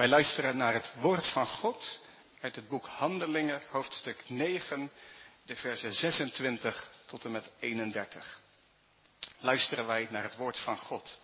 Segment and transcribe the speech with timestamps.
[0.00, 2.00] Wij luisteren naar het woord van God
[2.40, 4.92] uit het boek Handelingen, hoofdstuk 9,
[5.42, 8.40] de versen 26 tot en met 31.
[9.38, 11.18] Luisteren wij naar het woord van God.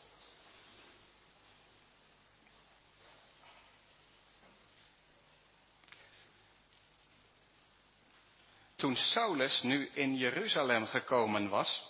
[8.75, 11.87] Toen Saulus nu in Jeruzalem gekomen was,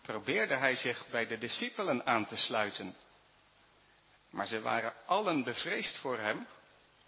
[0.00, 2.96] probeerde hij zich bij de discipelen aan te sluiten.
[4.32, 6.46] Maar ze waren allen bevreesd voor hem,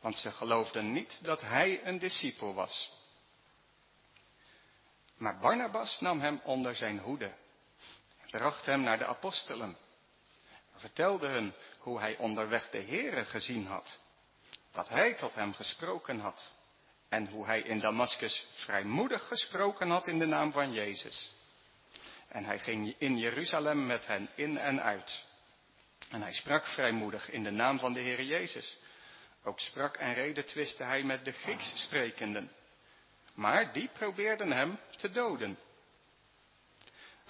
[0.01, 2.93] want ze geloofden niet dat hij een discipel was.
[5.17, 7.33] Maar Barnabas nam hem onder zijn hoede
[8.21, 9.77] en bracht hem naar de apostelen.
[10.73, 14.01] En vertelde hun hoe hij onderweg de Heere gezien had,
[14.73, 16.53] wat hij tot hem gesproken had
[17.09, 21.33] en hoe hij in Damaskus vrijmoedig gesproken had in de naam van Jezus.
[22.29, 25.25] En hij ging in Jeruzalem met hen in en uit.
[26.11, 28.79] En hij sprak vrijmoedig in de naam van de Heer Jezus.
[29.45, 32.51] Ook sprak en reden twiste hij met de Grieks sprekenden.
[33.35, 35.59] Maar die probeerden hem te doden.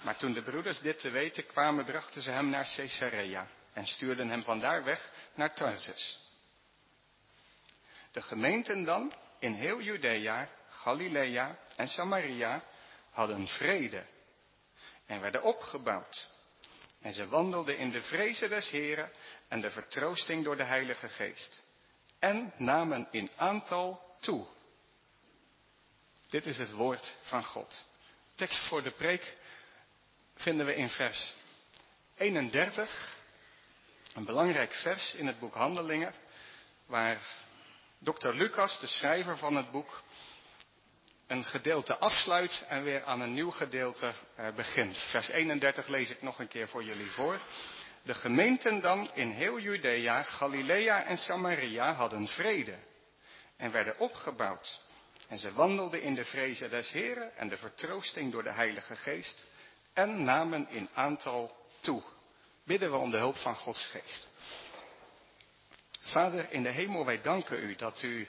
[0.01, 4.29] Maar toen de broeders dit te weten kwamen, brachten ze hem naar Caesarea en stuurden
[4.29, 6.19] hem vandaar weg naar Tarsus.
[8.11, 12.63] De gemeenten dan in heel Judea, Galilea en Samaria
[13.11, 14.05] hadden vrede
[15.05, 16.29] en werden opgebouwd.
[17.05, 19.11] En ze wandelden in de vrezen des Heren
[19.47, 21.63] en de vertroosting door de Heilige Geest.
[22.19, 24.45] En namen in aantal toe.
[26.29, 27.85] Dit is het woord van God.
[28.35, 29.37] Tekst voor de preek
[30.35, 31.33] vinden we in vers
[32.17, 33.17] 31.
[34.13, 36.15] Een belangrijk vers in het boek Handelingen,
[36.85, 37.21] waar
[37.97, 38.29] Dr.
[38.29, 40.01] Lucas, de schrijver van het boek,
[41.27, 44.97] een gedeelte afsluit en weer aan een nieuw gedeelte eh, begint.
[44.97, 47.39] Vers 31 lees ik nog een keer voor jullie voor.
[48.03, 52.75] De gemeenten dan in heel Judea, Galilea en Samaria hadden vrede
[53.57, 54.81] en werden opgebouwd.
[55.27, 59.45] En ze wandelden in de vrezen des Heren en de vertroosting door de Heilige Geest
[59.93, 62.03] en namen in aantal toe.
[62.63, 64.33] Bidden we om de hulp van Gods Geest.
[65.99, 68.27] Vader in de hemel, wij danken u dat u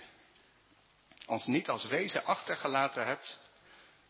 [1.27, 3.39] ons niet als wezen achtergelaten hebt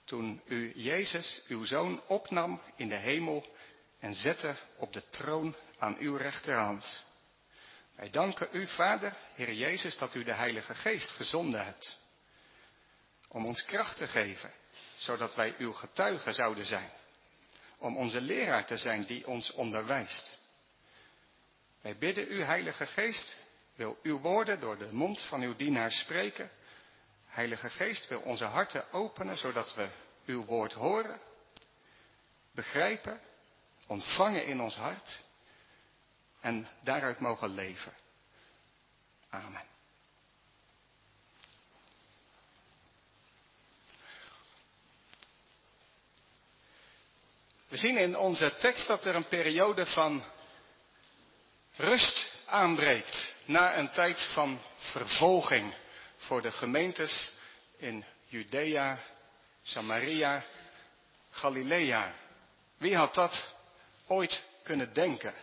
[0.04, 3.46] toen u Jezus, uw zoon, opnam in de hemel
[3.98, 7.04] en zette op de troon aan uw rechterhand.
[7.94, 11.98] Wij danken u, Vader, Heer Jezus, dat u de Heilige Geest gezonden hebt.
[13.28, 14.52] Om ons kracht te geven,
[14.96, 16.90] zodat wij uw getuigen zouden zijn.
[17.78, 20.38] Om onze leraar te zijn die ons onderwijst.
[21.80, 23.36] Wij bidden u, Heilige Geest,
[23.74, 26.50] wil uw woorden door de mond van uw dienaar spreken.
[27.36, 29.88] Heilige Geest wil onze harten openen, zodat we
[30.26, 31.20] uw woord horen,
[32.50, 33.20] begrijpen,
[33.86, 35.22] ontvangen in ons hart
[36.40, 37.92] en daaruit mogen leven.
[39.28, 39.64] Amen.
[47.68, 50.24] We zien in onze tekst dat er een periode van
[51.74, 55.74] rust aanbreekt na een tijd van vervolging
[56.26, 57.32] voor de gemeentes
[57.76, 59.02] in Judea,
[59.62, 60.44] Samaria,
[61.30, 62.14] Galilea.
[62.76, 63.54] Wie had dat
[64.06, 65.34] ooit kunnen denken?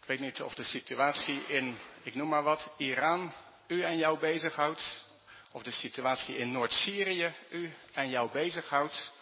[0.00, 3.32] Ik weet niet of de situatie in, ik noem maar wat, Iran
[3.66, 5.04] u en jou bezighoudt.
[5.52, 9.12] Of de situatie in Noord-Syrië u en jou bezighoudt.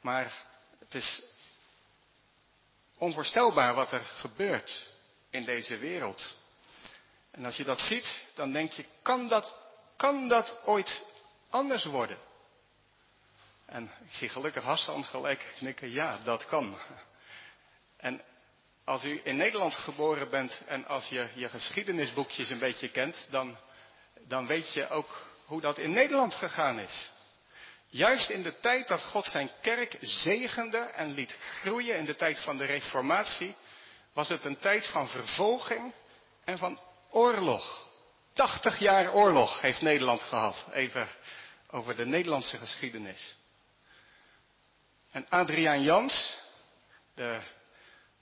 [0.00, 0.32] Maar
[0.78, 1.22] het is
[2.98, 4.90] onvoorstelbaar wat er gebeurt
[5.30, 6.37] in deze wereld.
[7.30, 9.58] En als je dat ziet, dan denk je, kan dat,
[9.96, 11.06] kan dat ooit
[11.50, 12.18] anders worden?
[13.66, 16.78] En ik zie gelukkig Hassan gelijk knikken, ja, dat kan.
[17.96, 18.22] En
[18.84, 23.56] als u in Nederland geboren bent en als je je geschiedenisboekjes een beetje kent, dan,
[24.26, 27.10] dan weet je ook hoe dat in Nederland gegaan is.
[27.90, 32.38] Juist in de tijd dat God zijn kerk zegende en liet groeien, in de tijd
[32.38, 33.56] van de Reformatie,
[34.12, 35.92] was het een tijd van vervolging
[36.44, 37.86] en van oorlog.
[38.32, 40.66] 80 jaar oorlog heeft Nederland gehad.
[40.72, 41.08] Even
[41.70, 43.36] over de Nederlandse geschiedenis.
[45.10, 46.38] En Adriaan Jans,
[47.14, 47.40] de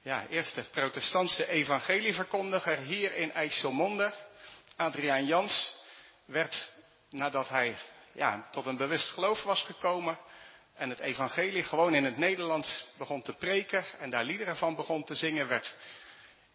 [0.03, 4.15] ja, eerste protestantse evangelieverkondiger hier in IJsselmonde.
[4.77, 5.83] Adriaan Jans
[6.25, 6.73] werd,
[7.11, 7.77] nadat hij
[8.13, 10.19] ja, tot een bewust geloof was gekomen
[10.75, 15.05] en het evangelie gewoon in het Nederlands begon te preken en daar liederen van begon
[15.05, 15.77] te zingen, werd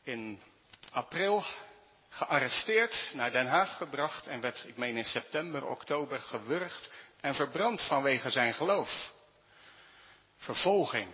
[0.04, 0.42] in
[0.92, 1.46] april
[2.12, 6.92] gearresteerd, naar Den Haag gebracht en werd, ik meen in september, oktober, gewurgd
[7.22, 9.12] en verbrand vanwege zijn geloof.
[10.38, 11.08] Vervolging.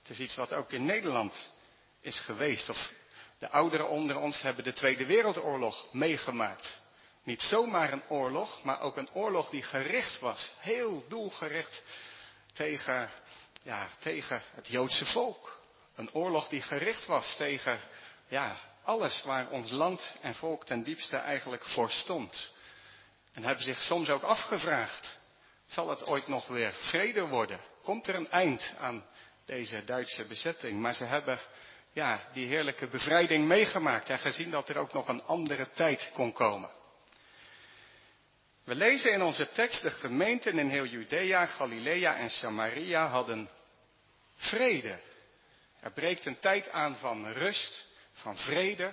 [0.00, 1.52] Het is iets wat ook in Nederland
[2.00, 2.68] is geweest.
[2.68, 2.92] Of
[3.38, 6.82] De ouderen onder ons hebben de Tweede Wereldoorlog meegemaakt.
[7.22, 11.84] Niet zomaar een oorlog, maar ook een oorlog die gericht was, heel doelgericht
[12.52, 13.10] tegen,
[13.62, 15.60] ja, tegen het Joodse volk.
[15.94, 17.80] Een oorlog die gericht was tegen
[18.28, 22.52] ja, alles waar ons land en volk ten diepste eigenlijk voor stond.
[23.32, 25.18] En hebben zich soms ook afgevraagd,
[25.66, 27.60] zal het ooit nog weer vrede worden?
[27.82, 29.06] Komt er een eind aan
[29.44, 30.80] deze Duitse bezetting?
[30.80, 31.40] Maar ze hebben
[31.92, 36.32] ja, die heerlijke bevrijding meegemaakt en gezien dat er ook nog een andere tijd kon
[36.32, 36.70] komen.
[38.64, 43.48] We lezen in onze tekst, de gemeenten in heel Judea, Galilea en Samaria hadden
[44.36, 44.98] vrede.
[45.80, 48.92] Er breekt een tijd aan van rust, van vrede.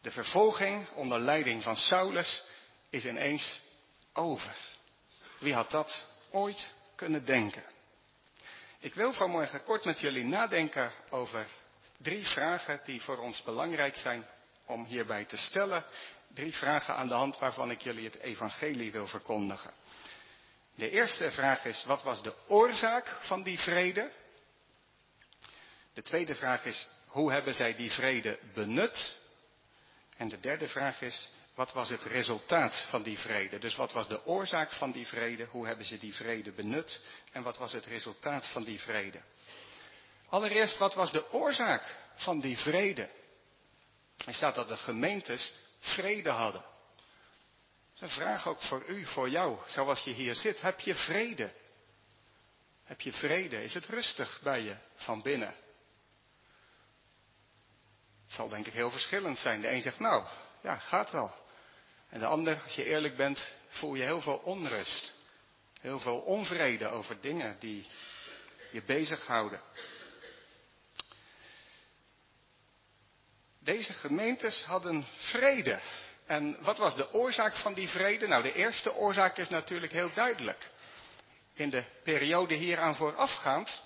[0.00, 2.44] De vervolging onder leiding van Saulus
[2.90, 3.62] is ineens
[4.12, 4.56] over.
[5.38, 7.64] Wie had dat ooit kunnen denken?
[8.78, 11.46] Ik wil vanmorgen kort met jullie nadenken over
[11.98, 14.26] drie vragen die voor ons belangrijk zijn
[14.66, 15.84] om hierbij te stellen.
[16.34, 19.72] Drie vragen aan de hand waarvan ik jullie het evangelie wil verkondigen.
[20.74, 24.12] De eerste vraag is, wat was de oorzaak van die vrede?
[25.94, 29.16] De tweede vraag is, hoe hebben zij die vrede benut?
[30.16, 33.58] En de derde vraag is, wat was het resultaat van die vrede?
[33.58, 35.44] Dus wat was de oorzaak van die vrede?
[35.44, 37.02] Hoe hebben ze die vrede benut?
[37.32, 39.20] En wat was het resultaat van die vrede?
[40.28, 43.08] Allereerst, wat was de oorzaak van die vrede?
[44.26, 46.64] Er staat dat de gemeentes vrede hadden.
[47.94, 50.60] Dat is een vraag ook voor u, voor jou, zoals je hier zit.
[50.60, 51.52] Heb je vrede?
[52.84, 53.62] Heb je vrede?
[53.62, 55.54] Is het rustig bij je van binnen?
[58.26, 59.60] Het zal denk ik heel verschillend zijn.
[59.60, 60.24] De een zegt, nou,
[60.62, 61.34] ja, gaat wel.
[62.08, 65.14] En de ander, als je eerlijk bent, voel je heel veel onrust.
[65.80, 67.86] Heel veel onvrede over dingen die
[68.72, 69.60] je bezighouden.
[73.58, 75.80] Deze gemeentes hadden vrede.
[76.26, 78.26] En wat was de oorzaak van die vrede?
[78.26, 80.70] Nou, de eerste oorzaak is natuurlijk heel duidelijk.
[81.52, 83.82] In de periode hieraan voorafgaand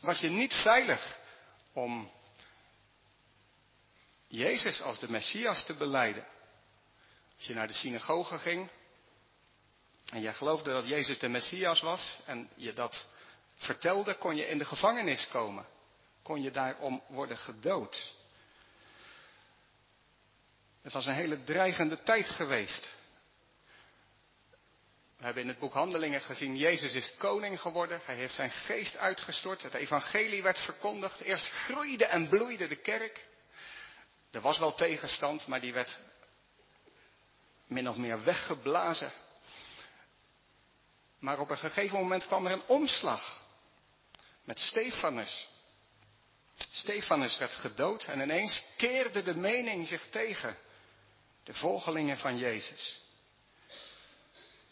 [0.00, 1.18] was je niet veilig
[1.72, 2.10] om
[4.32, 6.26] Jezus als de Messias te beleiden.
[7.36, 8.70] Als je naar de synagoge ging
[10.10, 13.08] en je geloofde dat Jezus de Messias was en je dat
[13.54, 15.66] vertelde, kon je in de gevangenis komen.
[16.22, 18.12] Kon je daarom worden gedood.
[20.82, 22.96] Het was een hele dreigende tijd geweest.
[25.16, 28.00] We hebben in het boek Handelingen gezien, Jezus is koning geworden.
[28.04, 29.62] Hij heeft zijn geest uitgestort.
[29.62, 31.20] Het evangelie werd verkondigd.
[31.20, 33.30] Eerst groeide en bloeide de kerk.
[34.32, 36.00] Er was wel tegenstand, maar die werd
[37.66, 39.12] min of meer weggeblazen.
[41.18, 43.42] Maar op een gegeven moment kwam er een omslag.
[44.44, 45.48] Met Stefanus.
[46.70, 50.56] Stefanus werd gedood en ineens keerde de mening zich tegen
[51.44, 53.00] de volgelingen van Jezus.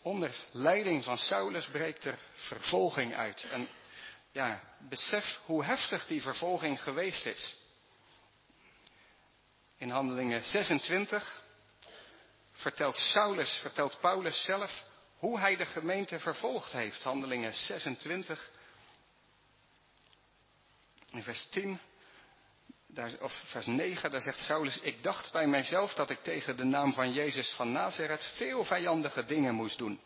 [0.03, 3.45] Onder leiding van Saulus breekt er vervolging uit.
[3.51, 3.69] En
[4.33, 7.60] ja, besef hoe heftig die vervolging geweest is.
[9.81, 11.43] In Handelingen 26
[12.53, 14.85] vertelt Saulus, vertelt Paulus zelf
[15.19, 17.03] hoe hij de gemeente vervolgd heeft.
[17.03, 18.51] Handelingen 26,
[21.11, 21.81] in vers 10,
[22.87, 26.65] daar, of vers 9, daar zegt Saulus, ik dacht bij mijzelf dat ik tegen de
[26.65, 30.01] naam van Jezus van Nazareth veel vijandige dingen moest doen.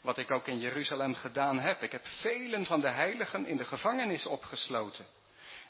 [0.00, 1.82] Wat ik ook in Jeruzalem gedaan heb.
[1.82, 5.06] Ik heb velen van de heiligen in de gevangenis opgesloten.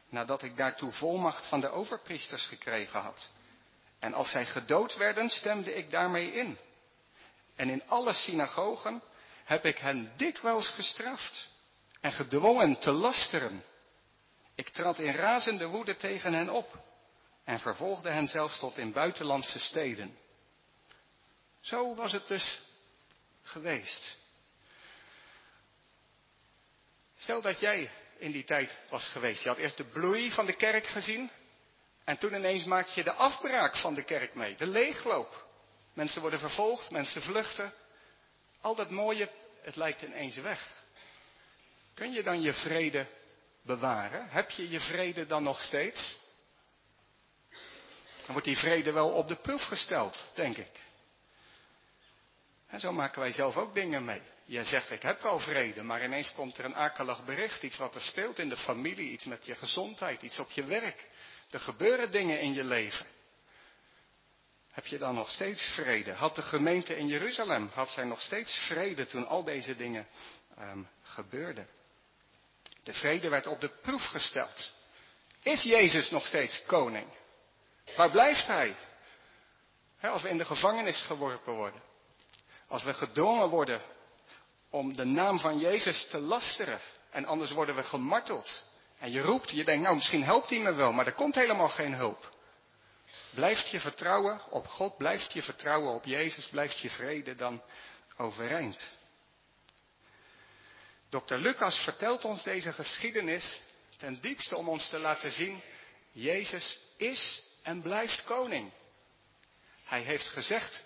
[0.08, 3.30] Nadat ik daartoe volmacht van de overpriesters gekregen had.
[4.00, 6.58] En als zij gedood werden, stemde ik daarmee in.
[7.56, 9.02] En in alle synagogen
[9.44, 11.48] heb ik hen dikwijls gestraft
[12.00, 13.64] en gedwongen te lasteren.
[14.54, 16.78] Ik trad in razende woede tegen hen op
[17.44, 20.18] en vervolgde hen zelfs tot in buitenlandse steden.
[21.60, 22.60] Zo was het dus
[23.42, 24.16] geweest.
[27.18, 29.42] Stel dat jij in die tijd was geweest.
[29.42, 31.30] Je had eerst de bloei van de kerk gezien.
[32.10, 35.46] En toen ineens maak je de afbraak van de kerk mee, de leegloop.
[35.94, 37.72] Mensen worden vervolgd, mensen vluchten.
[38.60, 39.30] Al dat mooie,
[39.62, 40.68] het lijkt ineens weg.
[41.94, 43.06] Kun je dan je vrede
[43.62, 44.28] bewaren?
[44.28, 46.18] Heb je je vrede dan nog steeds?
[48.16, 50.80] Dan wordt die vrede wel op de proef gesteld, denk ik.
[52.66, 54.22] En zo maken wij zelf ook dingen mee.
[54.44, 57.62] Je zegt, ik heb wel vrede, maar ineens komt er een akelig bericht.
[57.62, 61.08] Iets wat er speelt in de familie, iets met je gezondheid, iets op je werk.
[61.50, 63.06] Er gebeuren dingen in je leven.
[64.72, 66.12] Heb je dan nog steeds vrede?
[66.12, 70.06] Had de gemeente in Jeruzalem, had zij nog steeds vrede toen al deze dingen
[70.58, 71.68] um, gebeurden?
[72.82, 74.72] De vrede werd op de proef gesteld.
[75.42, 77.06] Is Jezus nog steeds koning?
[77.96, 78.76] Waar blijft hij?
[80.00, 81.82] als we in de gevangenis geworpen worden.
[82.68, 83.82] Als we gedwongen worden
[84.70, 86.80] om de naam van Jezus te lasteren.
[87.10, 88.64] En anders worden we gemarteld.
[89.00, 91.68] En je roept, je denkt, nou misschien helpt hij me wel, maar er komt helemaal
[91.68, 92.34] geen hulp.
[93.30, 97.62] Blijft je vertrouwen op God, blijft je vertrouwen op Jezus, blijft je vrede dan
[98.16, 98.90] overeind.
[101.08, 101.34] Dr.
[101.34, 103.60] Lucas vertelt ons deze geschiedenis
[103.96, 105.60] ten diepste om ons te laten zien,
[106.12, 108.72] Jezus is en blijft koning.
[109.84, 110.84] Hij heeft gezegd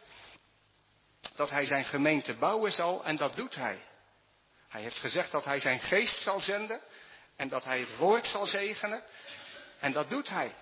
[1.35, 3.83] dat hij zijn gemeente bouwen zal en dat doet hij.
[4.69, 6.81] Hij heeft gezegd dat hij zijn geest zal zenden
[7.37, 9.03] en dat hij het woord zal zegenen
[9.79, 10.55] en dat doet hij.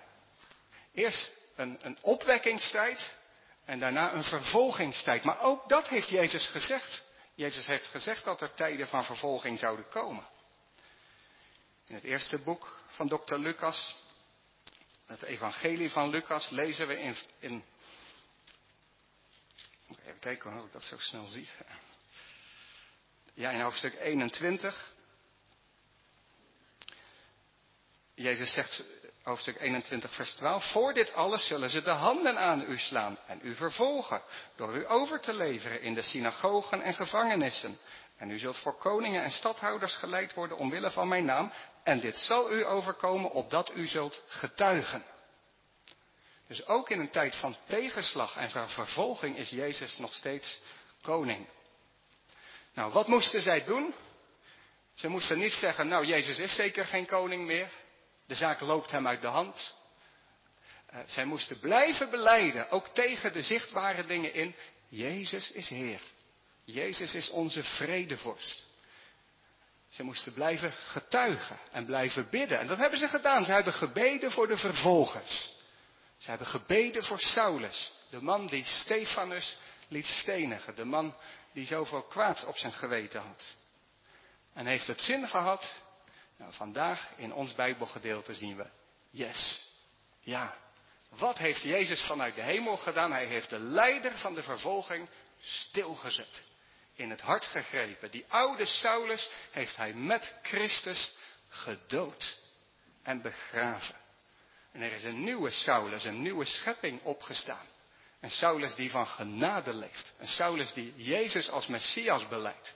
[0.93, 3.17] Eerst een, een opwekkingstijd
[3.65, 5.23] en daarna een vervolgingstijd.
[5.23, 7.03] Maar ook dat heeft Jezus gezegd.
[7.35, 10.25] Jezus heeft gezegd dat er tijden van vervolging zouden komen.
[11.87, 13.95] In het eerste boek van dokter Lucas,
[15.05, 17.63] het evangelie van Lucas, lezen we in, in
[20.03, 21.49] even kijken hoe ik dat zo snel zie.
[23.33, 24.93] Ja, in hoofdstuk 21.
[28.15, 28.83] Jezus zegt,
[29.23, 30.71] hoofdstuk 21, vers 12.
[30.71, 34.21] Voor dit alles zullen ze de handen aan u slaan en u vervolgen.
[34.55, 37.77] Door u over te leveren in de synagogen en gevangenissen.
[38.17, 41.51] En u zult voor koningen en stadhouders geleid worden omwille van mijn naam.
[41.83, 45.05] En dit zal u overkomen opdat u zult getuigen.
[46.47, 50.61] Dus ook in een tijd van tegenslag en van vervolging is Jezus nog steeds
[51.01, 51.47] koning.
[52.73, 53.93] Nou, wat moesten zij doen?
[54.93, 57.69] Ze moesten niet zeggen, nou, Jezus is zeker geen koning meer.
[58.27, 59.75] De zaak loopt hem uit de hand.
[60.93, 64.55] Uh, zij moesten blijven beleiden, ook tegen de zichtbare dingen in.
[64.89, 66.01] Jezus is Heer.
[66.63, 68.65] Jezus is onze vredevorst.
[69.89, 72.59] Ze moesten blijven getuigen en blijven bidden.
[72.59, 73.45] En dat hebben ze gedaan.
[73.45, 75.53] Ze hebben gebeden voor de vervolgers.
[76.17, 80.75] Ze hebben gebeden voor Saulus, de man die Stefanus liet stenigen.
[80.75, 81.15] De man
[81.53, 83.55] die zoveel kwaad op zijn geweten had.
[84.53, 85.81] En heeft het zin gehad?
[86.37, 88.65] Nou, vandaag in ons Bijbelgedeelte zien we,
[89.09, 89.67] yes,
[90.19, 90.55] ja.
[91.09, 93.11] Wat heeft Jezus vanuit de hemel gedaan?
[93.11, 95.09] Hij heeft de leider van de vervolging
[95.39, 96.45] stilgezet.
[96.95, 98.11] In het hart gegrepen.
[98.11, 101.15] Die oude Saulus heeft hij met Christus
[101.49, 102.37] gedood
[103.03, 103.95] en begraven.
[104.71, 107.65] En er is een nieuwe Saulus, een nieuwe schepping opgestaan.
[108.19, 110.13] Een Saulus die van genade leeft.
[110.17, 112.75] Een Saulus die Jezus als Messias beleidt.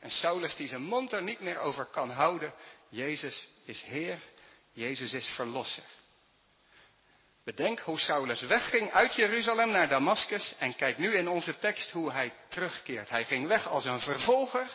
[0.00, 2.54] Een Saulus die zijn mond er niet meer over kan houden.
[2.92, 4.22] Jezus is Heer.
[4.72, 5.84] Jezus is Verlosser.
[7.44, 12.12] Bedenk hoe Saulus wegging uit Jeruzalem naar Damascus en kijk nu in onze tekst hoe
[12.12, 13.08] hij terugkeert.
[13.08, 14.70] Hij ging weg als een vervolger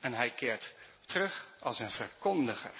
[0.00, 0.74] en hij keert
[1.06, 2.74] terug als een verkondiger.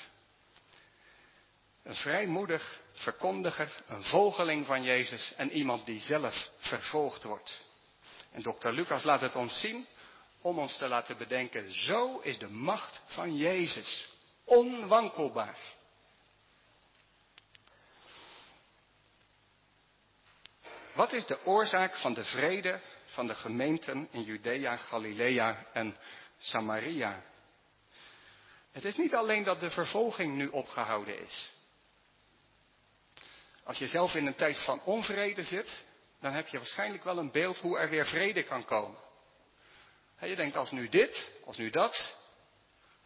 [1.83, 7.65] Een vrijmoedig verkondiger, een volgeling van Jezus en iemand die zelf vervolgd wordt.
[8.33, 9.87] En dokter Lucas laat het ons zien
[10.41, 14.13] om ons te laten bedenken, zo is de macht van Jezus.
[14.45, 15.59] Onwankelbaar.
[20.95, 25.97] Wat is de oorzaak van de vrede van de gemeenten in Judea, Galilea en
[26.39, 27.23] Samaria?
[28.73, 31.53] Het is niet alleen dat de vervolging nu opgehouden is.
[33.65, 35.85] Als je zelf in een tijd van onvrede zit,
[36.21, 38.99] dan heb je waarschijnlijk wel een beeld hoe er weer vrede kan komen.
[40.21, 42.19] Je denkt als nu dit, als nu dat.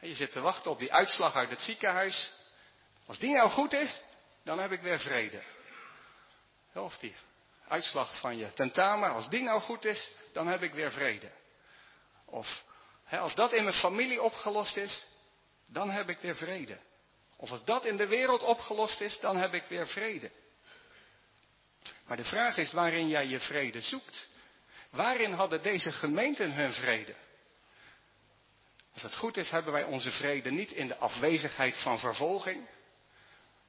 [0.00, 2.32] Je zit te wachten op die uitslag uit het ziekenhuis.
[3.06, 4.00] Als die nou goed is,
[4.44, 5.42] dan heb ik weer vrede.
[6.74, 7.14] Of die
[7.68, 11.30] uitslag van je tentamen, als die nou goed is, dan heb ik weer vrede.
[12.24, 12.64] Of
[13.10, 15.06] als dat in mijn familie opgelost is,
[15.66, 16.78] dan heb ik weer vrede.
[17.36, 20.30] Of als dat in de wereld opgelost is, dan heb ik weer vrede.
[22.06, 24.28] Maar de vraag is waarin jij je vrede zoekt.
[24.90, 27.14] Waarin hadden deze gemeenten hun vrede?
[29.02, 32.68] Als het goed is, hebben wij onze vrede niet in de afwezigheid van vervolging,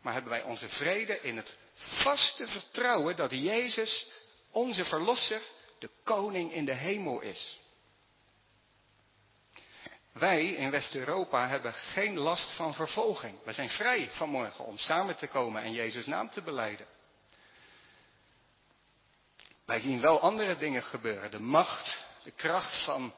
[0.02, 4.12] maar hebben wij onze vrede in het vaste vertrouwen dat Jezus,
[4.52, 5.42] onze Verlosser,
[5.80, 7.60] de koning in de hemel is.
[10.12, 13.44] Wij in West-Europa hebben geen last van vervolging.
[13.44, 16.88] We zijn vrij vanmorgen om samen te komen en Jezus' naam te beleiden.
[19.66, 21.32] Wij zien wel andere dingen gebeuren.
[21.32, 23.14] De macht, de kracht van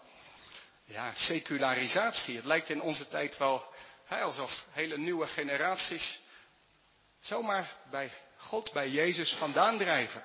[0.91, 2.35] ja, secularisatie.
[2.35, 3.73] Het lijkt in onze tijd wel
[4.05, 6.21] hè, alsof hele nieuwe generaties
[7.19, 10.23] zomaar bij God, bij Jezus vandaan drijven.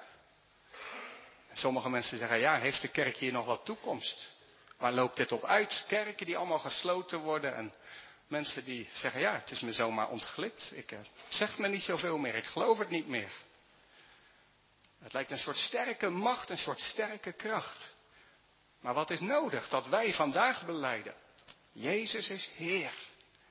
[1.52, 4.35] Sommige mensen zeggen, ja, heeft de kerk hier nog wat toekomst?
[4.76, 5.85] Waar loopt dit op uit?
[5.88, 7.75] Kerken die allemaal gesloten worden en
[8.26, 10.70] Mensen die zeggen, ja, het is me zomaar ontglipt.
[10.75, 13.32] Ik uh, zeg me niet zoveel meer, ik geloof het niet meer.
[14.99, 17.94] Het lijkt een soort sterke macht, een soort sterke kracht.
[18.86, 21.14] Maar wat is nodig dat wij vandaag beleiden?
[21.72, 22.92] Jezus is Heer.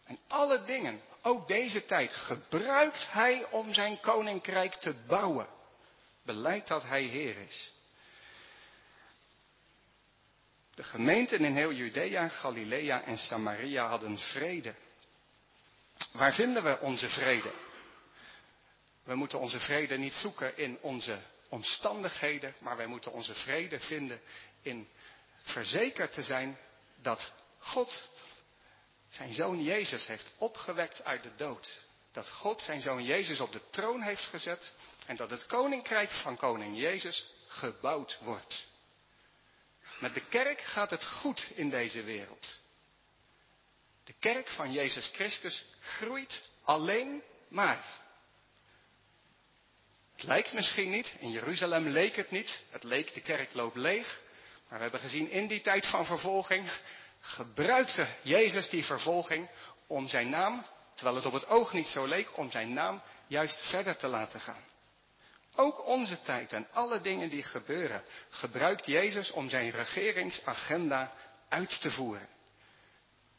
[0.04, 5.48] En alle dingen, ook deze tijd, gebruikt Hij om zijn koninkrijk te bouwen.
[6.24, 7.74] Beleid dat Hij Heer is.
[10.76, 14.74] De gemeenten in heel Judea, Galilea en Samaria hadden vrede.
[16.14, 17.52] Waar vinden we onze vrede?
[19.04, 24.22] We moeten onze vrede niet zoeken in onze omstandigheden, maar wij moeten onze vrede vinden
[24.62, 24.88] in
[25.46, 26.58] verzekerd te zijn
[27.02, 28.10] dat God
[29.10, 31.84] zijn zoon Jezus heeft opgewekt uit de dood.
[32.12, 34.74] Dat God zijn zoon Jezus op de troon heeft gezet
[35.06, 38.68] en dat het koninkrijk van koning Jezus gebouwd wordt.
[40.00, 42.58] Met de kerk gaat het goed in deze wereld.
[44.04, 47.86] De kerk van Jezus Christus groeit alleen maar.
[50.16, 54.22] Het lijkt misschien niet, in Jeruzalem leek het niet, het leek de kerk loopt leeg,
[54.70, 56.72] maar we hebben gezien in die tijd van vervolging
[57.20, 59.50] gebruikte Jezus die vervolging
[59.88, 63.70] om zijn naam, terwijl het op het oog niet zo leek, om zijn naam juist
[63.70, 64.64] verder te laten gaan.
[65.56, 71.14] Ook onze tijd en alle dingen die gebeuren, gebruikt Jezus om zijn regeringsagenda
[71.50, 72.30] uit te voeren.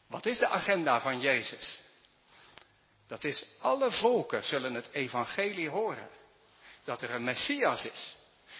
[0.07, 1.79] Wat is de agenda van Jezus?
[3.07, 6.09] Dat is alle volken zullen het evangelie horen.
[6.83, 8.17] Dat er een Messias is.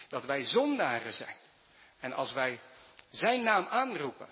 [0.08, 1.36] Dat wij zondaren zijn.
[2.00, 2.60] En als wij
[3.10, 4.30] zijn naam aanroepen,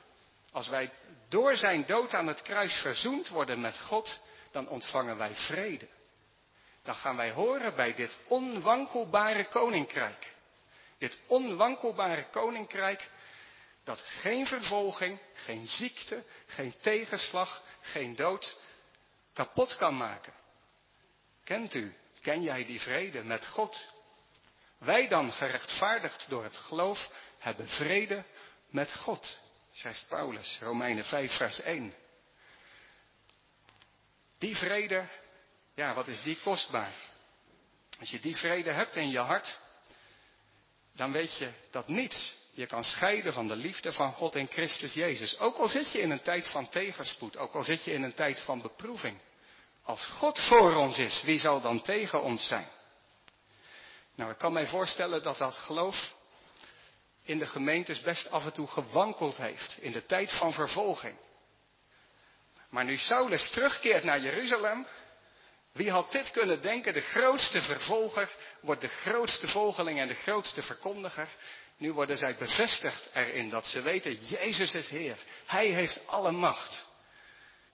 [0.52, 0.92] als wij
[1.30, 5.88] door zijn dood aan het kruis verzoend worden met God, dan ontvangen wij vrede.
[6.84, 10.34] Dan gaan wij horen bij dit onwankelbare koninkrijk.
[10.98, 13.10] Dit onwankelbare koninkrijk
[13.84, 18.62] dat geen vervolging, geen ziekte, geen tegenslag, geen dood
[19.34, 20.34] kapot kan maken.
[21.44, 23.94] Kent u, ken jij die vrede met God?
[24.78, 27.12] Wij dan, gerechtvaardigd door het geloof,
[27.46, 28.24] hebben vrede
[28.70, 29.40] met God,
[29.72, 31.94] zegt Paulus, Romeinen 5, vers 1.
[34.38, 35.08] Die vrede,
[35.76, 36.94] ja, wat is die kostbaar?
[38.00, 39.60] Als je die vrede hebt in je hart,
[40.94, 44.94] dan weet je dat niets je kan scheiden van de liefde van God in Christus
[44.94, 45.40] Jezus.
[45.40, 48.14] Ook al zit je in een tijd van tegenspoed, ook al zit je in een
[48.14, 49.20] tijd van beproeving.
[49.84, 52.68] Als God voor ons is, wie zal dan tegen ons zijn?
[54.16, 56.14] Nou, ik kan mij voorstellen dat dat geloof
[57.26, 61.18] in de gemeentes best af en toe gewankeld heeft in de tijd van vervolging.
[62.70, 64.88] Maar nu Saulus terugkeert naar Jeruzalem,
[65.72, 66.94] wie had dit kunnen denken?
[66.94, 71.28] De grootste vervolger wordt de grootste volgeling en de grootste verkondiger.
[71.78, 75.18] Nu worden zij bevestigd erin dat ze weten, Jezus is Heer.
[75.46, 76.86] Hij heeft alle macht.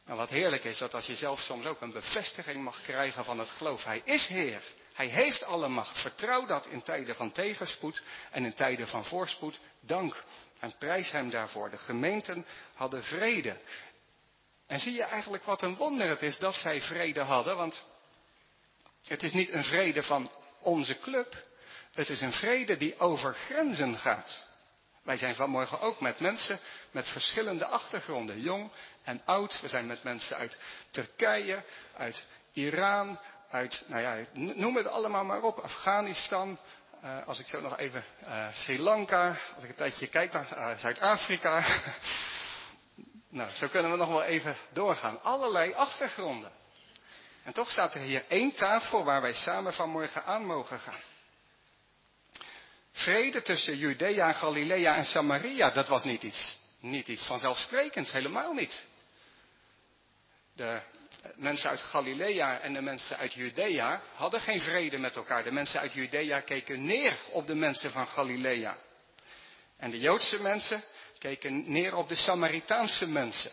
[0.05, 3.39] En wat heerlijk is dat als je zelf soms ook een bevestiging mag krijgen van
[3.39, 3.83] het geloof.
[3.83, 4.61] Hij is Heer.
[5.01, 6.01] Hij heeft alle macht.
[6.01, 9.59] Vertrouw dat in tijden van tegenspoed en in tijden van voorspoed.
[9.79, 10.23] Dank
[10.59, 11.69] en prijs hem daarvoor.
[11.69, 13.57] De gemeenten hadden vrede.
[14.67, 17.85] En zie je eigenlijk wat een wonder het is dat zij vrede hadden, want
[19.05, 21.43] het is niet een vrede van onze club.
[21.93, 24.45] Het is een vrede die over grenzen gaat.
[25.03, 26.59] Wij zijn vanmorgen ook met mensen
[26.91, 28.71] met verschillende achtergronden, jong
[29.03, 29.61] en oud.
[29.61, 30.57] We zijn met mensen uit
[30.91, 33.19] Turkije, uit Iran,
[33.51, 35.59] uit, nou ja, noem het allemaal maar op.
[35.59, 36.59] Afghanistan,
[37.03, 40.57] uh, als ik zo nog even, uh, Sri Lanka, als ik een tijdje kijk naar
[40.57, 41.65] uh, Zuid-Afrika.
[43.29, 45.21] nou, zo kunnen we nog wel even doorgaan.
[45.23, 46.51] Allerlei achtergronden.
[47.43, 51.01] En toch staat er hier één tafel waar wij samen vanmorgen aan mogen gaan.
[52.91, 58.85] Vrede tussen Judea, Galilea en Samaria, dat was niet iets, niet iets vanzelfsprekends, helemaal niet.
[60.53, 60.81] De
[61.35, 65.43] mensen uit Galilea en de mensen uit Judea hadden geen vrede met elkaar.
[65.43, 68.77] De mensen uit Judea keken neer op de mensen van Galilea.
[69.77, 70.83] En de Joodse mensen
[71.17, 73.51] keken neer op de Samaritaanse mensen.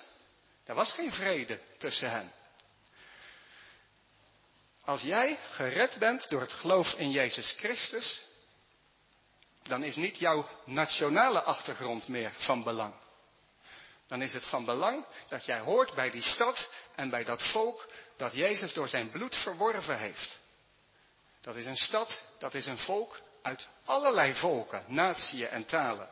[0.64, 2.32] Er was geen vrede tussen hen.
[4.84, 8.22] Als jij gered bent door het geloof in Jezus Christus,
[9.62, 12.94] dan is niet jouw nationale achtergrond meer van belang.
[14.08, 17.88] Dan is het van belang dat jij hoort bij die stad en bij dat volk
[18.16, 20.38] dat Jezus door zijn bloed verworven heeft.
[21.40, 26.08] Dat is een stad, dat is een volk uit allerlei volken, natieën en talen.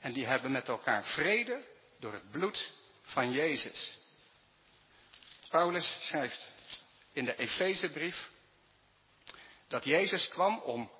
[0.00, 1.64] En die hebben met elkaar vrede
[1.98, 2.72] door het bloed
[3.02, 3.98] van Jezus.
[5.48, 6.50] Paulus schrijft
[7.12, 8.30] in de Efezebrief
[9.68, 10.90] dat Jezus kwam om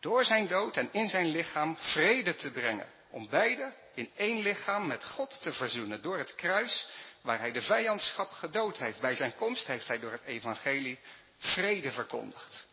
[0.00, 2.88] door zijn dood en in zijn lichaam vrede te brengen.
[3.12, 6.88] Om beide in één lichaam met God te verzoenen door het kruis
[7.20, 9.00] waar hij de vijandschap gedood heeft.
[9.00, 10.98] Bij zijn komst heeft hij door het evangelie
[11.38, 12.66] vrede verkondigd.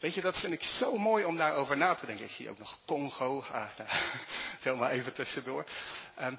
[0.00, 2.24] Weet je, dat vind ik zo mooi om daarover na te denken.
[2.24, 3.90] Ik zie ook nog Congo, ah, nou,
[4.60, 5.64] zomaar even tussendoor.
[6.20, 6.38] Um,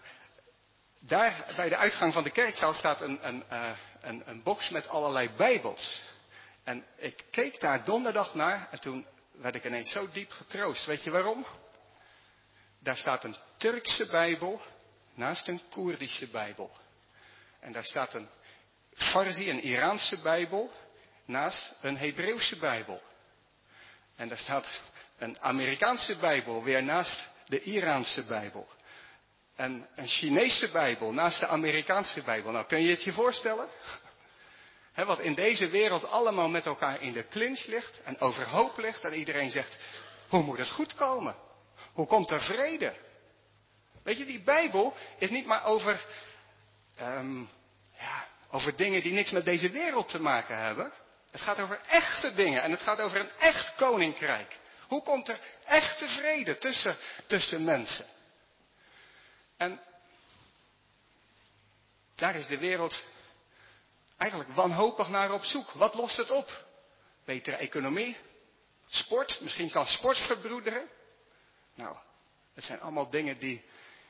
[1.00, 4.88] daar bij de uitgang van de kerkzaal staat een, een, uh, een, een box met
[4.88, 6.08] allerlei bijbels.
[6.64, 10.86] En ik keek daar donderdag naar en toen werd ik ineens zo diep getroost.
[10.86, 11.46] Weet je waarom?
[12.80, 14.62] Daar staat een Turkse Bijbel
[15.14, 16.72] naast een Koerdische Bijbel.
[17.60, 18.30] En daar staat een
[18.94, 20.72] Farsi, een Iraanse Bijbel,
[21.26, 23.02] naast een Hebreeuwse Bijbel.
[24.16, 24.80] En daar staat
[25.18, 28.68] een Amerikaanse Bijbel weer naast de Iraanse Bijbel.
[29.56, 32.52] En een Chinese Bijbel naast de Amerikaanse Bijbel.
[32.52, 33.68] Nou, kun je het je voorstellen?
[34.96, 39.04] Wat in deze wereld allemaal met elkaar in de clinch ligt en overhoop ligt.
[39.04, 39.80] En iedereen zegt,
[40.28, 41.36] hoe moet het goed komen?
[41.94, 42.96] Hoe komt er vrede?
[44.04, 46.06] Weet je, die Bijbel is niet maar over,
[47.02, 47.50] um,
[47.98, 50.92] ja, over dingen die niks met deze wereld te maken hebben.
[51.32, 54.58] Het gaat over echte dingen en het gaat over een echt koninkrijk.
[54.88, 56.98] Hoe komt er echte vrede tussen,
[57.28, 58.06] tussen mensen?
[59.58, 59.80] En
[62.16, 63.04] daar is de wereld
[64.18, 65.72] eigenlijk wanhopig naar op zoek.
[65.72, 66.66] Wat lost het op?
[67.26, 68.18] Betere economie?
[68.88, 69.42] Sport?
[69.42, 70.90] Misschien kan sport verbroederen?
[71.80, 71.96] Nou,
[72.54, 73.64] het zijn allemaal dingen die,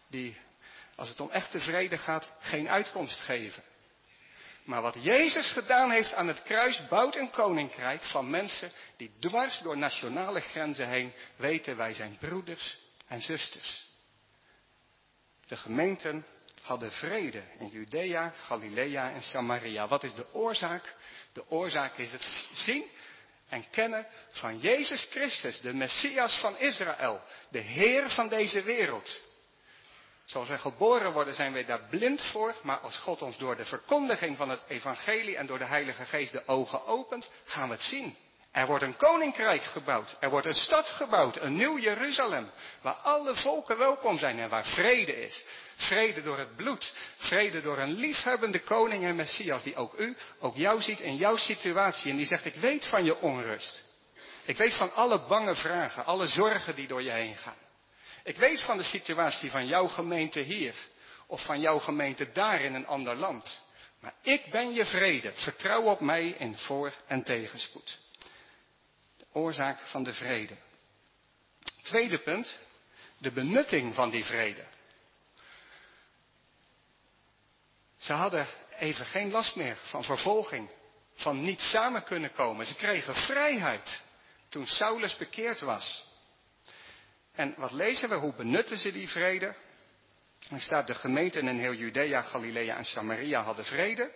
[0.07, 0.37] die,
[0.95, 3.63] als het om echte vrede gaat, geen uitkomst geven.
[4.63, 9.59] Maar wat Jezus gedaan heeft aan het kruis, bouwt een koninkrijk van mensen die dwars
[9.59, 12.77] door nationale grenzen heen weten wij zijn broeders
[13.07, 13.87] en zusters.
[15.47, 16.25] De gemeenten
[16.61, 19.87] hadden vrede in Judea, Galilea en Samaria.
[19.87, 20.95] Wat is de oorzaak?
[21.33, 22.85] De oorzaak is het zien
[23.49, 29.21] en kennen van Jezus Christus, de Messias van Israël, de Heer van deze wereld.
[30.25, 33.65] Zoals wij geboren worden zijn wij daar blind voor, maar als God ons door de
[33.65, 37.83] verkondiging van het evangelie en door de Heilige Geest de ogen opent, gaan we het
[37.83, 38.17] zien.
[38.51, 43.35] Er wordt een koninkrijk gebouwd, er wordt een stad gebouwd, een nieuw Jeruzalem, waar alle
[43.35, 45.43] volken welkom zijn en waar vrede is.
[45.75, 50.55] Vrede door het bloed, vrede door een liefhebbende koning en Messias die ook u, ook
[50.55, 53.83] jou ziet in jouw situatie en die zegt ik weet van je onrust.
[54.45, 57.57] Ik weet van alle bange vragen, alle zorgen die door je heen gaan.
[58.23, 60.75] Ik weet van de situatie van jouw gemeente hier
[61.27, 63.61] of van jouw gemeente daar in een ander land.
[64.01, 65.31] Maar ik ben je vrede.
[65.33, 67.99] Vertrouw op mij in voor- en tegenspoed.
[69.31, 70.55] Oorzaak van de vrede.
[71.83, 72.59] Tweede punt,
[73.17, 74.63] de benutting van die vrede.
[77.97, 80.69] Ze hadden even geen last meer van vervolging,
[81.13, 82.65] van niet samen kunnen komen.
[82.65, 84.03] Ze kregen vrijheid
[84.49, 86.07] toen Saulus bekeerd was.
[87.33, 88.15] En wat lezen we?
[88.15, 89.55] Hoe benutten ze die vrede?
[90.49, 94.11] Er staat de gemeenten in heel Judea, Galilea en Samaria hadden vrede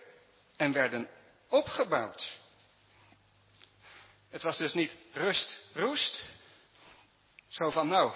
[0.56, 1.10] en werden
[1.47, 2.39] opgebouwd.
[4.34, 6.24] Het was dus niet rust, roest.
[7.48, 8.13] Zo van nou,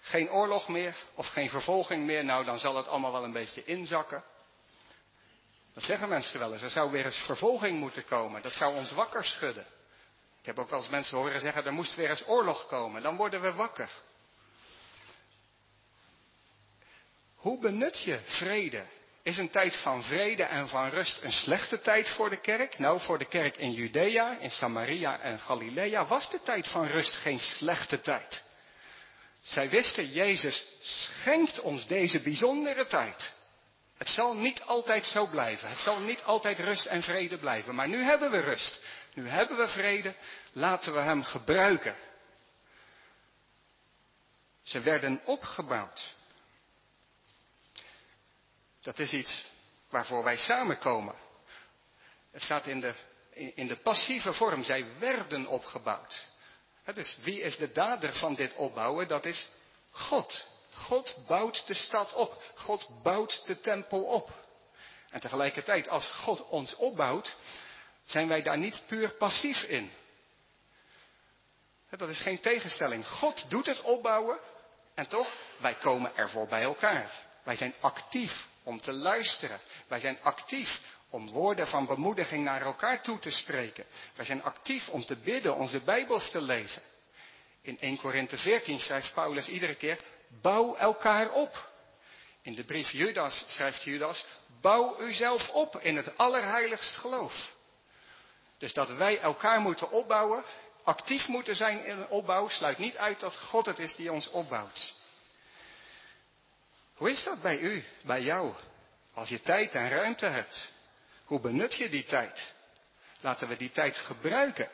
[0.00, 3.64] geen oorlog meer of geen vervolging meer, nou dan zal het allemaal wel een beetje
[3.64, 4.24] inzakken.
[5.74, 6.62] Dat zeggen mensen wel eens.
[6.62, 8.42] Er zou weer eens vervolging moeten komen.
[8.42, 9.66] Dat zou ons wakker schudden.
[10.40, 13.02] Ik heb ook wel eens mensen horen zeggen, er moest weer eens oorlog komen.
[13.02, 13.90] Dan worden we wakker.
[17.34, 18.86] Hoe benut je vrede?
[19.24, 22.78] Is een tijd van vrede en van rust een slechte tijd voor de kerk?
[22.78, 27.14] Nou, voor de kerk in Judea, in Samaria en Galilea was de tijd van rust
[27.14, 28.44] geen slechte tijd.
[29.40, 33.32] Zij wisten, Jezus schenkt ons deze bijzondere tijd.
[33.96, 35.68] Het zal niet altijd zo blijven.
[35.68, 37.74] Het zal niet altijd rust en vrede blijven.
[37.74, 38.82] Maar nu hebben we rust.
[39.14, 40.14] Nu hebben we vrede.
[40.52, 41.94] Laten we hem gebruiken.
[44.62, 46.14] Ze werden opgebouwd.
[48.84, 49.50] Dat is iets
[49.90, 51.14] waarvoor wij samenkomen.
[52.30, 52.94] Het staat in de,
[53.54, 54.62] in de passieve vorm.
[54.62, 56.26] Zij werden opgebouwd.
[56.94, 59.08] Dus wie is de dader van dit opbouwen?
[59.08, 59.48] Dat is
[59.90, 60.46] God.
[60.72, 62.42] God bouwt de stad op.
[62.54, 64.30] God bouwt de tempel op.
[65.10, 67.36] En tegelijkertijd, als God ons opbouwt,
[68.04, 69.92] zijn wij daar niet puur passief in.
[71.90, 73.08] Dat is geen tegenstelling.
[73.08, 74.38] God doet het opbouwen
[74.94, 77.10] en toch, wij komen ervoor bij elkaar.
[77.42, 79.60] Wij zijn actief om te luisteren.
[79.88, 83.84] Wij zijn actief om woorden van bemoediging naar elkaar toe te spreken.
[84.14, 86.82] Wij zijn actief om te bidden, onze Bijbels te lezen.
[87.62, 89.98] In 1 Korinthe 14 schrijft Paulus iedere keer,
[90.42, 91.72] Bouw elkaar op.
[92.42, 94.26] In de brief Judas schrijft Judas,
[94.60, 97.54] bouw uzelf op in het allerheiligst geloof.
[98.58, 100.44] Dus dat wij elkaar moeten opbouwen,
[100.82, 104.30] actief moeten zijn in een opbouw, sluit niet uit dat God het is die ons
[104.30, 104.94] opbouwt.
[106.94, 108.54] Hoe is dat bij u, bij jou?
[109.14, 110.72] Als je tijd en ruimte hebt,
[111.24, 112.54] hoe benut je die tijd?
[113.20, 114.68] Laten we die tijd gebruiken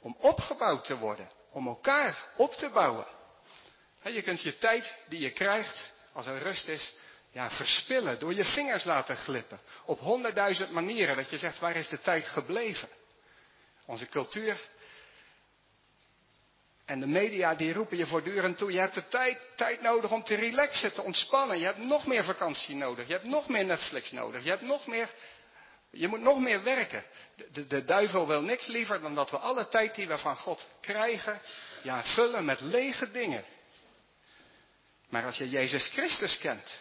[0.00, 3.06] om opgebouwd te worden, om elkaar op te bouwen.
[4.02, 6.94] Je kunt je tijd die je krijgt, als er rust is,
[7.32, 9.60] ja, verspillen, door je vingers laten glippen.
[9.84, 12.88] Op honderdduizend manieren, dat je zegt, waar is de tijd gebleven?
[13.86, 14.60] Onze cultuur
[16.84, 20.24] en de media die roepen je voortdurend toe, je hebt de tijd, tijd nodig om
[20.24, 21.58] te relaxen, te ontspannen.
[21.58, 24.86] Je hebt nog meer vakantie nodig, je hebt nog meer Netflix nodig, je hebt nog
[24.86, 25.08] meer,
[25.90, 27.04] je moet nog meer werken.
[27.36, 30.36] De, de, de duivel wil niks liever dan dat we alle tijd die we van
[30.36, 31.40] God krijgen,
[31.82, 33.44] ja, vullen met lege dingen.
[35.08, 36.80] Maar als je Jezus Christus kent,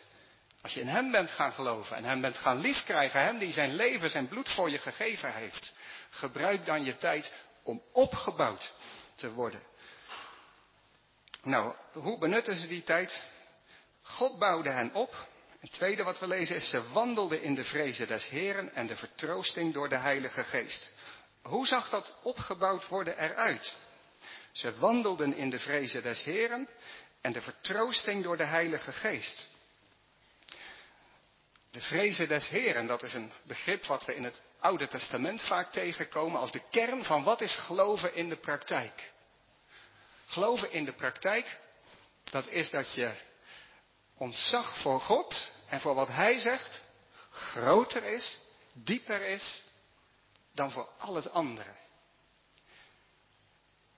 [0.62, 3.76] als je in Hem bent gaan geloven en Hem bent gaan liefkrijgen, Hem die zijn
[3.76, 5.74] leven, zijn bloed voor je gegeven heeft,
[6.10, 8.74] gebruik dan je tijd om opgebouwd
[9.16, 9.72] te worden.
[11.44, 13.24] Nou, hoe benutten ze die tijd?
[14.02, 15.28] God bouwde hen op.
[15.60, 18.96] Het tweede wat we lezen is, ze wandelden in de vrezen des Heren en de
[18.96, 20.92] vertroosting door de Heilige Geest.
[21.42, 23.78] Hoe zag dat opgebouwd worden eruit?
[24.52, 26.70] Ze wandelden in de vrezen des Heren
[27.22, 29.50] en de vertroosting door de Heilige Geest.
[31.72, 35.72] De vrezen des Heren, dat is een begrip wat we in het Oude Testament vaak
[35.72, 39.12] tegenkomen als de kern van wat is geloven in de praktijk.
[40.34, 41.60] Geloven in de praktijk,
[42.24, 43.14] dat is dat je
[44.18, 46.84] ontzag voor God en voor wat Hij zegt
[47.30, 48.40] groter is,
[48.74, 49.62] dieper is
[50.52, 51.76] dan voor al het andere.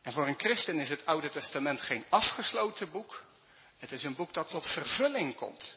[0.01, 3.23] En voor een christen is het Oude Testament geen afgesloten boek.
[3.77, 5.75] Het is een boek dat tot vervulling komt.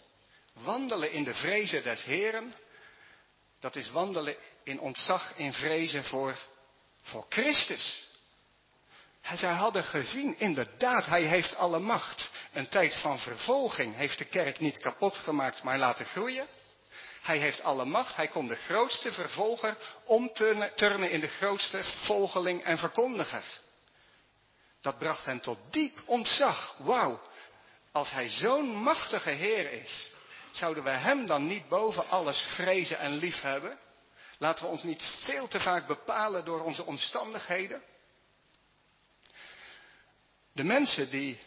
[0.52, 2.54] Wandelen in de vrezen des Heren,
[3.60, 6.38] dat is wandelen in ontzag, in vrezen voor,
[7.02, 8.07] voor Christus.
[9.34, 12.30] Zij hadden gezien, inderdaad, hij heeft alle macht.
[12.52, 16.46] Een tijd van vervolging heeft de kerk niet kapot gemaakt, maar laten groeien.
[17.22, 22.78] Hij heeft alle macht, hij kon de grootste vervolger omturnen in de grootste volgeling en
[22.78, 23.44] verkondiger.
[24.80, 26.76] Dat bracht hen tot diep ontzag.
[26.78, 27.20] Wauw,
[27.92, 30.12] als hij zo'n machtige Heer is,
[30.50, 33.78] zouden we hem dan niet boven alles vrezen en liefhebben?
[34.38, 37.82] Laten we ons niet veel te vaak bepalen door onze omstandigheden.
[40.58, 41.38] De mensen die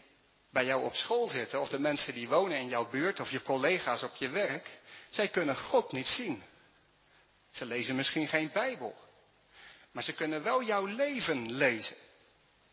[0.49, 3.41] bij jou op school zitten, of de mensen die wonen in jouw buurt, of je
[3.41, 4.69] collega's op je werk,
[5.09, 6.43] zij kunnen God niet zien.
[7.51, 8.95] Ze lezen misschien geen Bijbel,
[9.91, 11.95] maar ze kunnen wel jouw leven lezen.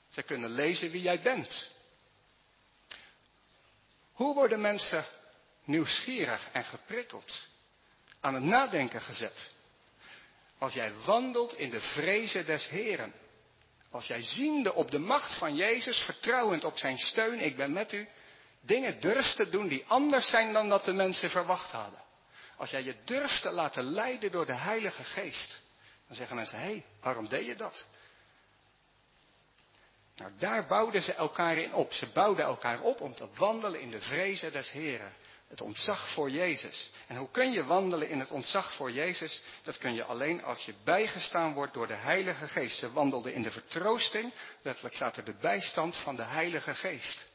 [0.09, 1.71] Ze kunnen lezen wie jij bent.
[4.13, 5.05] Hoe worden mensen
[5.65, 7.47] nieuwsgierig en geprikkeld,
[8.21, 9.51] aan het nadenken gezet?
[10.59, 13.13] Als jij wandelt in de vrezen des Heren.
[13.91, 17.93] Als jij ziende op de macht van Jezus, vertrouwend op zijn steun, ik ben met
[17.93, 18.09] u,
[18.61, 22.03] dingen durft te doen die anders zijn dan dat de mensen verwacht hadden.
[22.57, 25.63] Als jij je durft te laten leiden door de Heilige Geest,
[26.07, 27.89] dan zeggen mensen, hé, hey, waarom deed je dat?
[30.17, 31.93] Nou, daar bouwden ze elkaar in op.
[31.93, 35.13] Ze bouwden elkaar op om te wandelen in de vrezen des Heren.
[35.49, 36.91] Het ontzag voor Jezus.
[37.07, 39.43] En hoe kun je wandelen in het ontzag voor Jezus?
[39.63, 42.79] Dat kun je alleen als je bijgestaan wordt door de Heilige Geest.
[42.79, 44.33] Ze wandelden in de vertroosting,
[44.63, 47.27] letterlijk staat er de bijstand van de Heilige Geest.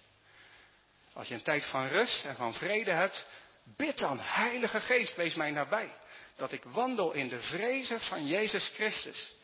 [1.14, 3.26] Als je een tijd van rust en van vrede hebt,
[3.64, 5.92] bid dan, Heilige Geest, wees mij nabij.
[6.36, 9.36] Dat ik wandel in de vrezen van Jezus Christus.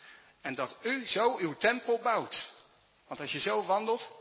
[0.42, 2.52] En dat u zo uw tempel bouwt.
[3.08, 4.12] Want als je zo wandelt,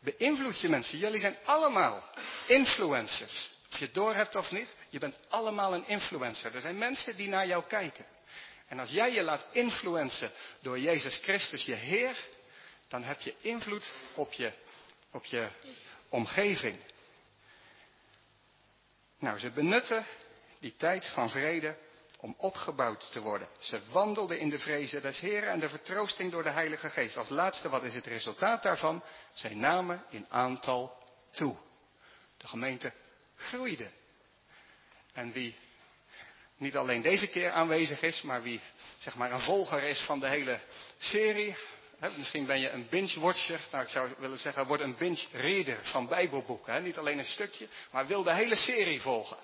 [0.00, 0.98] beïnvloed je mensen.
[0.98, 2.04] Jullie zijn allemaal
[2.46, 3.56] influencers.
[3.70, 6.54] Of je het door hebt of niet, je bent allemaal een influencer.
[6.54, 8.06] Er zijn mensen die naar jou kijken.
[8.66, 12.16] En als jij je laat influencen door Jezus Christus, je Heer,
[12.88, 14.52] dan heb je invloed op je,
[15.10, 15.48] op je
[16.08, 16.76] omgeving.
[19.18, 20.06] Nou, ze benutten
[20.60, 21.76] die tijd van vrede
[22.20, 23.48] om opgebouwd te worden.
[23.58, 27.16] Ze wandelden in de vrezen des Heren en de vertroosting door de Heilige Geest.
[27.16, 29.02] Als laatste, wat is het resultaat daarvan?
[29.32, 31.56] Zij namen in aantal toe.
[32.36, 32.92] De gemeente
[33.38, 33.90] groeide.
[35.12, 35.54] En wie
[36.56, 38.60] niet alleen deze keer aanwezig is, maar wie
[38.98, 40.60] zeg maar een volger is van de hele
[40.98, 41.56] serie.
[42.16, 43.60] Misschien ben je een binge-watcher.
[43.70, 46.82] Nou, ik zou willen zeggen, word een binge-reader van Bijbelboeken.
[46.82, 49.36] Niet alleen een stukje, maar wil de hele serie volgen.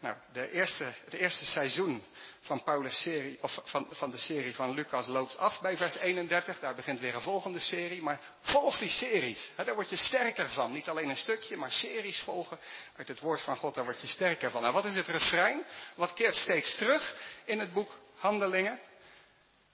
[0.00, 2.04] Nou, de eerste, het eerste seizoen
[2.40, 6.58] van, Paulus serie, of van, van de serie van Lucas loopt af bij vers 31.
[6.60, 8.02] Daar begint weer een volgende serie.
[8.02, 9.50] Maar volg die series.
[9.56, 10.72] Hè, daar word je sterker van.
[10.72, 12.58] Niet alleen een stukje, maar series volgen
[12.96, 13.74] uit het woord van God.
[13.74, 14.62] Daar word je sterker van.
[14.62, 15.64] Nou, wat is het refrein?
[15.94, 18.80] Wat keert steeds terug in het boek Handelingen?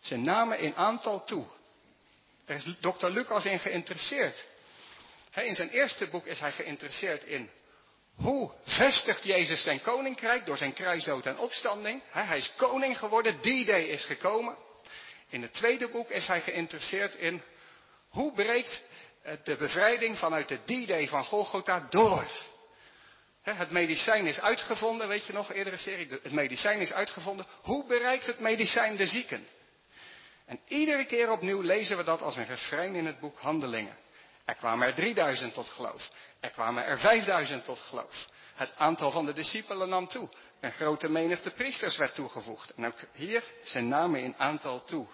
[0.01, 1.47] Ze namen in aantal toe.
[2.45, 4.47] Daar is dokter Lucas in geïnteresseerd.
[5.35, 7.51] in zijn eerste boek is hij geïnteresseerd in
[8.15, 12.03] Hoe vestigt Jezus zijn koninkrijk door zijn kruisdood en opstanding?
[12.11, 14.57] Hij is koning geworden, die day is gekomen.
[15.29, 17.43] In het tweede boek is hij geïnteresseerd in
[18.09, 18.85] hoe breekt
[19.45, 22.27] de bevrijding vanuit de D-Day van Golgotha door.
[23.43, 27.47] Het medicijn is uitgevonden, weet je nog, eerdere serie, het medicijn is uitgevonden.
[27.63, 29.47] Hoe bereikt het medicijn de zieken?
[30.47, 33.97] En iedere keer opnieuw lezen we dat als een refrein in het boek Handelingen.
[34.45, 36.11] Er kwamen er 3000 tot geloof.
[36.41, 38.29] Er kwamen er 5000 tot geloof.
[38.55, 40.29] Het aantal van de discipelen nam toe.
[40.61, 42.75] Een grote menigte priesters werd toegevoegd.
[42.75, 45.07] En ook hier zijn namen in aantal toe.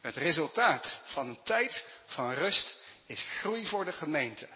[0.00, 4.48] Het resultaat van een tijd van rust is groei voor de gemeente.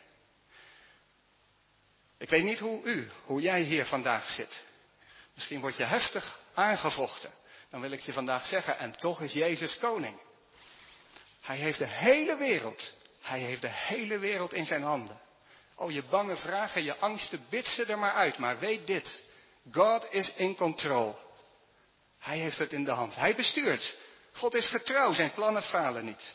[2.19, 4.67] Ik weet niet hoe u, hoe jij hier vandaag zit.
[5.35, 7.33] Misschien word je heftig aangevochten.
[7.71, 10.21] Dan wil ik je vandaag zeggen, en toch is Jezus koning.
[11.41, 12.95] Hij heeft de hele wereld,
[13.29, 15.21] hij heeft de hele wereld in zijn handen.
[15.77, 18.39] Oh, je bange vragen, je angsten, bid ze er maar uit.
[18.39, 19.23] Maar weet dit,
[19.73, 21.19] God is in control.
[22.19, 23.15] Hij heeft het in de hand.
[23.15, 23.97] Hij bestuurt.
[24.33, 26.35] God is vertrouw, zijn plannen falen niet.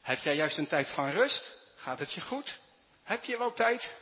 [0.00, 1.56] Heb jij juist een tijd van rust?
[1.76, 2.58] Gaat het je goed?
[3.02, 3.92] Heb je wel tijd?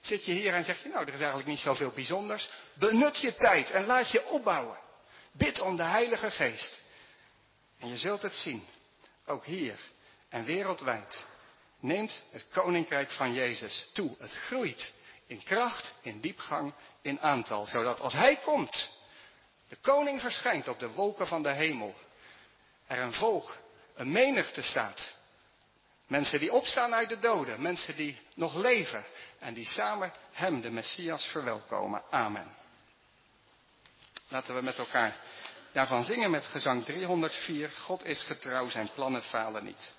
[0.00, 2.50] Zit je hier en zeg je, nou, er is eigenlijk niet zoveel bijzonders.
[2.74, 4.78] Benut je tijd en laat je opbouwen.
[5.32, 6.82] Bid om de Heilige Geest.
[7.78, 8.66] En je zult het zien,
[9.26, 9.78] ook hier
[10.28, 11.26] en wereldwijd,
[11.80, 14.16] neemt het koninkrijk van Jezus toe.
[14.18, 14.92] Het groeit
[15.26, 18.90] in kracht, in diepgang, in aantal, zodat als Hij komt,
[19.68, 21.94] de koning verschijnt op de wolken van de hemel,
[22.86, 23.56] er een volk,
[23.94, 25.16] een menigte staat.
[26.06, 29.04] Mensen die opstaan uit de doden, mensen die nog leven
[29.38, 32.02] en die samen Hem, de Messias, verwelkomen.
[32.10, 32.56] Amen.
[34.28, 35.16] Laten we met elkaar
[35.72, 37.70] daarvan zingen met gezang 304.
[37.70, 39.92] God is getrouw, zijn plannen falen niet.